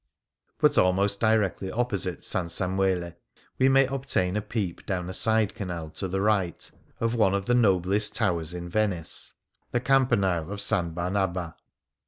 But 0.57 0.79
almost 0.79 1.19
directly 1.19 1.71
opposite 1.71 2.21
S. 2.21 2.33
Samuele, 2.49 3.17
we 3.59 3.69
may 3.69 3.85
obtain 3.85 4.35
a 4.35 4.41
peep 4.41 4.83
down 4.87 5.11
a 5.11 5.13
side 5.13 5.53
canal, 5.53 5.91
to 5.91 6.07
the 6.07 6.21
right, 6.21 6.71
of 6.99 7.13
one 7.13 7.35
of 7.35 7.45
the 7.45 7.53
noblest 7.53 8.15
towers 8.15 8.51
in 8.51 8.67
Venice, 8.67 9.33
the 9.69 9.79
campanile 9.79 10.49
of 10.51 10.57
S. 10.57 10.71
Barnaba. 10.71 11.55